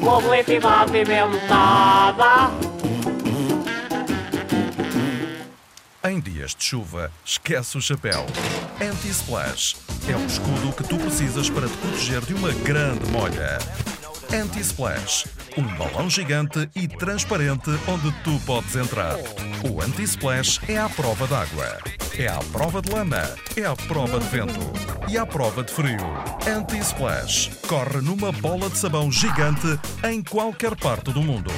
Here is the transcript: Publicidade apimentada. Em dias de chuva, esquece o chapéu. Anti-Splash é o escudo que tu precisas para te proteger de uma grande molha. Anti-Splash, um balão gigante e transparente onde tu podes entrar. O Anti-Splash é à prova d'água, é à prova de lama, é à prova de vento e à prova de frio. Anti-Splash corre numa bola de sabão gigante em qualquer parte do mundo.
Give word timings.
Publicidade 0.00 1.00
apimentada. 1.00 2.50
Em 6.06 6.20
dias 6.20 6.54
de 6.54 6.62
chuva, 6.62 7.10
esquece 7.24 7.78
o 7.78 7.80
chapéu. 7.80 8.26
Anti-Splash 8.80 9.76
é 10.06 10.14
o 10.14 10.26
escudo 10.26 10.72
que 10.76 10.84
tu 10.84 10.98
precisas 10.98 11.48
para 11.48 11.66
te 11.66 11.76
proteger 11.78 12.20
de 12.20 12.34
uma 12.34 12.52
grande 12.52 13.10
molha. 13.10 13.58
Anti-Splash, 14.30 15.26
um 15.56 15.62
balão 15.76 16.10
gigante 16.10 16.68
e 16.76 16.86
transparente 16.86 17.70
onde 17.88 18.12
tu 18.22 18.38
podes 18.44 18.76
entrar. 18.76 19.16
O 19.70 19.80
Anti-Splash 19.80 20.60
é 20.68 20.76
à 20.76 20.88
prova 20.90 21.26
d'água, 21.26 21.78
é 22.18 22.28
à 22.28 22.38
prova 22.52 22.80
de 22.80 22.90
lama, 22.90 23.22
é 23.56 23.64
à 23.64 23.74
prova 23.74 24.20
de 24.20 24.26
vento 24.26 24.72
e 25.08 25.18
à 25.18 25.26
prova 25.26 25.64
de 25.64 25.72
frio. 25.72 25.98
Anti-Splash 26.46 27.50
corre 27.66 28.00
numa 28.00 28.30
bola 28.30 28.70
de 28.70 28.78
sabão 28.78 29.10
gigante 29.10 29.78
em 30.08 30.22
qualquer 30.22 30.76
parte 30.76 31.12
do 31.12 31.22
mundo. 31.22 31.50